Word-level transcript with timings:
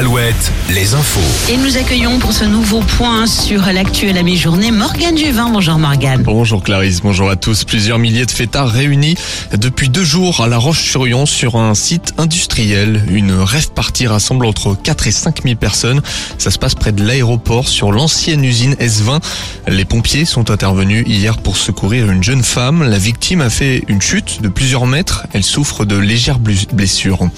Alouette, 0.00 0.50
les 0.70 0.94
infos. 0.94 1.52
Et 1.52 1.58
nous 1.58 1.76
accueillons 1.76 2.18
pour 2.20 2.32
ce 2.32 2.46
nouveau 2.46 2.80
point 2.80 3.26
sur 3.26 3.66
l'actu 3.70 4.08
à 4.08 4.22
mi-journée 4.22 4.70
Morgane 4.70 5.18
Juvin. 5.18 5.50
Bonjour 5.50 5.78
Morgane. 5.78 6.22
Bonjour 6.22 6.62
Clarisse, 6.62 7.02
bonjour 7.02 7.28
à 7.28 7.36
tous. 7.36 7.64
Plusieurs 7.64 7.98
milliers 7.98 8.24
de 8.24 8.30
fêtards 8.30 8.70
réunis 8.70 9.16
depuis 9.52 9.90
deux 9.90 10.02
jours 10.02 10.40
à 10.40 10.48
La 10.48 10.56
Roche-sur-Yon 10.56 11.26
sur 11.26 11.56
un 11.56 11.74
site 11.74 12.14
industriel. 12.16 13.04
Une 13.10 13.32
rêve 13.32 13.72
partie 13.72 14.06
rassemble 14.06 14.46
entre 14.46 14.74
4 14.74 15.06
et 15.06 15.12
5 15.12 15.42
000 15.42 15.56
personnes. 15.56 16.00
Ça 16.38 16.50
se 16.50 16.58
passe 16.58 16.74
près 16.74 16.92
de 16.92 17.04
l'aéroport 17.04 17.68
sur 17.68 17.92
l'ancienne 17.92 18.42
usine 18.42 18.76
S20. 18.76 19.20
Les 19.68 19.84
pompiers 19.84 20.24
sont 20.24 20.50
intervenus 20.50 21.04
hier 21.06 21.36
pour 21.36 21.58
secourir 21.58 22.10
une 22.10 22.22
jeune 22.22 22.42
femme. 22.42 22.88
La 22.88 22.96
victime 22.96 23.42
a 23.42 23.50
fait 23.50 23.84
une 23.88 24.00
chute 24.00 24.40
de 24.40 24.48
plusieurs 24.48 24.86
mètres. 24.86 25.26
Elle 25.34 25.44
souffre 25.44 25.84
de 25.84 25.96
légères 25.96 26.38
blessures. 26.38 27.28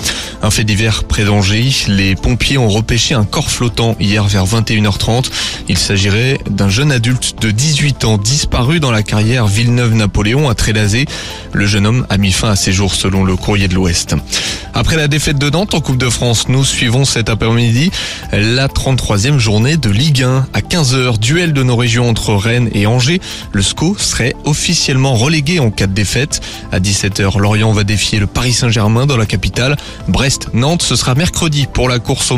Un 0.44 0.50
fait 0.52 0.62
divers 0.62 1.02
près 1.02 1.24
d'Angers. 1.24 1.72
Les 1.88 2.14
pompiers 2.14 2.51
ont 2.58 2.68
repêché 2.68 3.14
un 3.14 3.24
corps 3.24 3.50
flottant 3.50 3.96
hier 4.00 4.24
vers 4.24 4.44
21h30. 4.44 5.30
Il 5.68 5.78
s'agirait 5.78 6.38
d'un 6.50 6.68
jeune 6.68 6.92
adulte 6.92 7.34
de 7.40 7.50
18 7.50 8.04
ans 8.04 8.18
disparu 8.18 8.80
dans 8.80 8.90
la 8.90 9.02
carrière 9.02 9.46
Villeneuve-Napoléon 9.46 10.48
à 10.48 10.54
Trélazé. 10.54 11.06
Le 11.52 11.66
jeune 11.66 11.86
homme 11.86 12.06
a 12.08 12.18
mis 12.18 12.32
fin 12.32 12.50
à 12.50 12.56
ses 12.56 12.72
jours 12.72 12.94
selon 12.94 13.24
le 13.24 13.36
courrier 13.36 13.68
de 13.68 13.74
l'Ouest. 13.74 14.14
Après 14.74 14.96
la 14.96 15.06
défaite 15.06 15.38
de 15.38 15.50
Nantes 15.50 15.74
en 15.74 15.80
Coupe 15.80 15.98
de 15.98 16.08
France, 16.08 16.48
nous 16.48 16.64
suivons 16.64 17.04
cet 17.04 17.28
après-midi 17.28 17.90
la 18.32 18.68
33e 18.68 19.38
journée 19.38 19.76
de 19.76 19.90
Ligue 19.90 20.22
1 20.22 20.46
à 20.52 20.60
15h. 20.60 21.18
Duel 21.18 21.52
de 21.52 21.62
nos 21.62 21.76
régions 21.76 22.08
entre 22.08 22.34
Rennes 22.34 22.70
et 22.72 22.86
Angers. 22.86 23.20
Le 23.52 23.62
SCO 23.62 23.96
serait 23.98 24.34
officiellement 24.44 25.14
relégué 25.14 25.60
en 25.60 25.70
cas 25.70 25.86
de 25.86 25.92
défaite. 25.92 26.40
À 26.72 26.80
17h, 26.80 27.38
Lorient 27.38 27.72
va 27.72 27.84
défier 27.84 28.18
le 28.18 28.26
Paris 28.26 28.54
Saint-Germain 28.54 29.06
dans 29.06 29.16
la 29.16 29.26
capitale. 29.26 29.76
Brest-Nantes, 30.08 30.82
ce 30.82 30.96
sera 30.96 31.14
mercredi 31.14 31.66
pour 31.70 31.88
la 31.88 31.98
course 31.98 32.30
au 32.30 32.36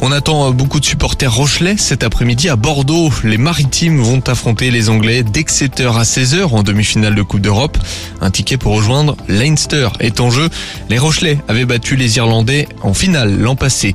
On 0.00 0.12
attend 0.12 0.50
beaucoup 0.50 0.80
de 0.80 0.84
supporters 0.84 1.32
rochelais 1.32 1.76
cet 1.76 2.02
après-midi 2.02 2.48
à 2.48 2.56
Bordeaux. 2.56 3.10
Les 3.22 3.38
Maritimes 3.38 4.00
vont 4.00 4.20
affronter 4.26 4.70
les 4.70 4.88
Anglais 4.88 5.22
d'Exeter 5.22 5.90
à 5.96 6.02
16h 6.02 6.46
en 6.46 6.62
demi-finale 6.62 7.14
de 7.14 7.22
Coupe 7.22 7.40
d'Europe. 7.40 7.78
Un 8.20 8.30
ticket 8.30 8.56
pour 8.56 8.74
rejoindre 8.74 9.16
Leinster 9.28 9.88
est 10.00 10.20
en 10.20 10.30
jeu. 10.30 10.48
Les 10.88 10.98
Rochelais 10.98 11.38
avaient 11.48 11.64
battu 11.64 11.96
les 11.96 12.16
Irlandais 12.16 12.68
en 12.82 12.92
finale 12.92 13.38
l'an 13.38 13.56
passé. 13.56 13.94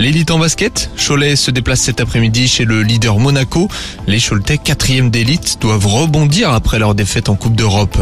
L'élite 0.00 0.30
en 0.30 0.38
basket, 0.38 0.88
Cholet 0.96 1.36
se 1.36 1.50
déplace 1.50 1.82
cet 1.82 2.00
après-midi 2.00 2.48
chez 2.48 2.64
le 2.64 2.82
leader 2.82 3.18
Monaco. 3.18 3.68
Les 4.06 4.18
Choletais, 4.18 4.56
quatrième 4.56 5.10
d'élite, 5.10 5.58
doivent 5.60 5.86
rebondir 5.86 6.54
après 6.54 6.78
leur 6.78 6.94
défaite 6.94 7.28
en 7.28 7.36
Coupe 7.36 7.54
d'Europe. 7.54 7.98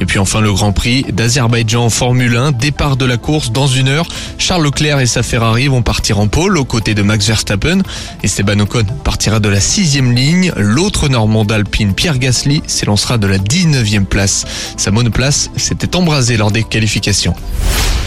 Et 0.00 0.06
puis 0.06 0.20
enfin 0.20 0.40
le 0.40 0.52
Grand 0.52 0.70
Prix 0.70 1.04
d'Azerbaïdjan 1.12 1.86
en 1.86 1.90
Formule 1.90 2.36
1, 2.36 2.52
départ 2.52 2.96
de 2.96 3.04
la 3.04 3.16
course 3.16 3.50
dans 3.50 3.66
une 3.66 3.88
heure. 3.88 4.06
Charles 4.38 4.62
Leclerc 4.62 5.00
et 5.00 5.06
sa 5.06 5.24
Ferrari 5.24 5.66
vont 5.66 5.82
partir 5.82 6.20
en 6.20 6.28
pôle 6.28 6.56
aux 6.56 6.64
côtés 6.64 6.94
de 6.94 7.02
Max 7.02 7.26
Verstappen. 7.26 7.82
Esteban 8.22 8.60
Ocon 8.60 8.84
partira 9.02 9.40
de 9.40 9.48
la 9.48 9.58
sixième 9.58 10.14
ligne. 10.14 10.52
L'autre 10.56 11.08
Normand 11.08 11.44
d'Alpine, 11.44 11.94
Pierre 11.94 12.20
Gasly, 12.20 12.62
s'élancera 12.68 13.18
de 13.18 13.26
la 13.26 13.38
19e 13.38 14.04
place. 14.04 14.44
Sa 14.76 14.92
monoplace 14.92 15.50
s'était 15.56 15.96
embrasée 15.96 16.36
lors 16.36 16.52
des 16.52 16.62
qualifications. 16.62 17.34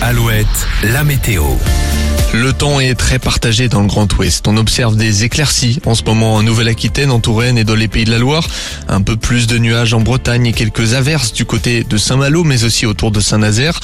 Alouette, 0.03 0.67
la 0.91 1.05
météo. 1.05 1.43
Le 2.33 2.51
temps 2.51 2.81
est 2.81 2.95
très 2.95 3.19
partagé 3.19 3.69
dans 3.69 3.79
le 3.79 3.87
Grand 3.87 4.11
Ouest. 4.17 4.45
On 4.49 4.57
observe 4.57 4.97
des 4.97 5.23
éclaircies 5.23 5.79
en 5.85 5.95
ce 5.95 6.03
moment 6.03 6.33
en 6.33 6.43
Nouvelle-Aquitaine, 6.43 7.09
en 7.09 7.21
Touraine 7.21 7.57
et 7.57 7.63
dans 7.63 7.75
les 7.75 7.87
Pays 7.87 8.03
de 8.03 8.11
la 8.11 8.17
Loire. 8.17 8.45
Un 8.89 9.01
peu 9.01 9.15
plus 9.15 9.47
de 9.47 9.57
nuages 9.57 9.93
en 9.93 10.01
Bretagne 10.01 10.47
et 10.47 10.51
quelques 10.51 10.93
averses 10.93 11.31
du 11.31 11.45
côté 11.45 11.85
de 11.85 11.95
Saint-Malo, 11.95 12.43
mais 12.43 12.65
aussi 12.65 12.85
autour 12.85 13.11
de 13.11 13.21
Saint-Nazaire. 13.21 13.79